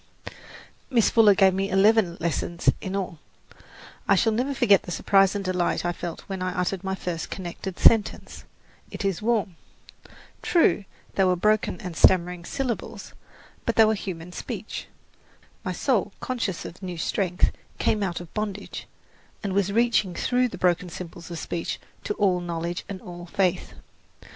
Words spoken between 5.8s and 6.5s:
I felt when